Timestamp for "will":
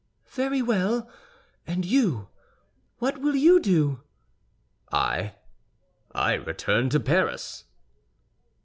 3.19-3.35